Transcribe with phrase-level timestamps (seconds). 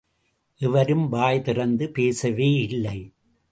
[0.57, 3.11] எவரும் வாய் திறந்து பேசவேயில்லை.